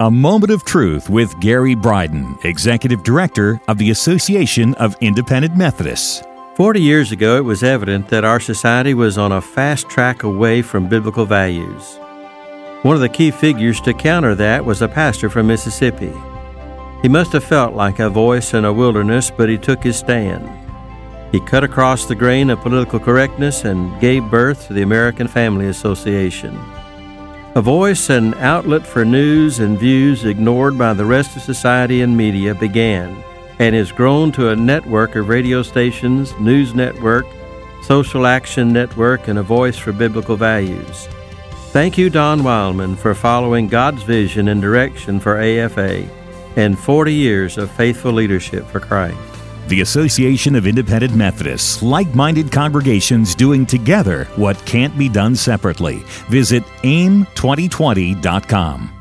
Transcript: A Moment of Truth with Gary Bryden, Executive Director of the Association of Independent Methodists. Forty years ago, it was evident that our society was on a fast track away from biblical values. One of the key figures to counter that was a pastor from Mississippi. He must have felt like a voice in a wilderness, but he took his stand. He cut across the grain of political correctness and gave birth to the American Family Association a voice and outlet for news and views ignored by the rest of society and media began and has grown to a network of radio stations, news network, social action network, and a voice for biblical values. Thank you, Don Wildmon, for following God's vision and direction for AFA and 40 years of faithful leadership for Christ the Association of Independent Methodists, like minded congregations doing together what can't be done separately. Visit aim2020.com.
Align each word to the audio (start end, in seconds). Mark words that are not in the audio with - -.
A 0.00 0.10
Moment 0.10 0.50
of 0.50 0.64
Truth 0.64 1.10
with 1.10 1.38
Gary 1.40 1.74
Bryden, 1.74 2.38
Executive 2.44 3.02
Director 3.02 3.60
of 3.68 3.76
the 3.76 3.90
Association 3.90 4.72
of 4.76 4.96
Independent 5.02 5.58
Methodists. 5.58 6.22
Forty 6.56 6.80
years 6.80 7.12
ago, 7.12 7.36
it 7.36 7.44
was 7.44 7.62
evident 7.62 8.08
that 8.08 8.24
our 8.24 8.40
society 8.40 8.94
was 8.94 9.18
on 9.18 9.30
a 9.30 9.42
fast 9.42 9.90
track 9.90 10.22
away 10.22 10.62
from 10.62 10.88
biblical 10.88 11.26
values. 11.26 11.98
One 12.80 12.94
of 12.94 13.02
the 13.02 13.10
key 13.10 13.30
figures 13.30 13.78
to 13.82 13.92
counter 13.92 14.34
that 14.36 14.64
was 14.64 14.80
a 14.80 14.88
pastor 14.88 15.28
from 15.28 15.48
Mississippi. 15.48 16.14
He 17.02 17.08
must 17.10 17.34
have 17.34 17.44
felt 17.44 17.74
like 17.74 17.98
a 17.98 18.08
voice 18.08 18.54
in 18.54 18.64
a 18.64 18.72
wilderness, 18.72 19.30
but 19.30 19.50
he 19.50 19.58
took 19.58 19.84
his 19.84 19.98
stand. 19.98 20.48
He 21.30 21.40
cut 21.40 21.62
across 21.62 22.06
the 22.06 22.14
grain 22.14 22.48
of 22.48 22.62
political 22.62 23.00
correctness 23.00 23.66
and 23.66 24.00
gave 24.00 24.30
birth 24.30 24.66
to 24.68 24.72
the 24.72 24.80
American 24.80 25.28
Family 25.28 25.66
Association 25.66 26.58
a 27.56 27.60
voice 27.60 28.10
and 28.10 28.34
outlet 28.36 28.86
for 28.86 29.04
news 29.04 29.58
and 29.58 29.76
views 29.76 30.24
ignored 30.24 30.78
by 30.78 30.94
the 30.94 31.04
rest 31.04 31.34
of 31.36 31.42
society 31.42 32.00
and 32.00 32.16
media 32.16 32.54
began 32.54 33.24
and 33.58 33.74
has 33.74 33.90
grown 33.90 34.30
to 34.30 34.50
a 34.50 34.56
network 34.56 35.16
of 35.16 35.28
radio 35.28 35.60
stations, 35.62 36.32
news 36.38 36.74
network, 36.74 37.26
social 37.82 38.26
action 38.26 38.72
network, 38.72 39.26
and 39.26 39.38
a 39.38 39.42
voice 39.42 39.76
for 39.76 39.92
biblical 39.92 40.36
values. 40.36 41.08
Thank 41.72 41.98
you, 41.98 42.08
Don 42.08 42.40
Wildmon, 42.40 42.96
for 42.96 43.14
following 43.14 43.68
God's 43.68 44.02
vision 44.04 44.48
and 44.48 44.62
direction 44.62 45.18
for 45.18 45.38
AFA 45.38 46.08
and 46.56 46.78
40 46.78 47.12
years 47.12 47.58
of 47.58 47.70
faithful 47.70 48.12
leadership 48.12 48.64
for 48.66 48.80
Christ 48.80 49.29
the 49.70 49.80
Association 49.80 50.54
of 50.54 50.66
Independent 50.66 51.14
Methodists, 51.14 51.82
like 51.82 52.14
minded 52.14 52.52
congregations 52.52 53.34
doing 53.34 53.64
together 53.64 54.24
what 54.36 54.58
can't 54.66 54.98
be 54.98 55.08
done 55.08 55.34
separately. 55.34 56.02
Visit 56.28 56.62
aim2020.com. 56.82 58.99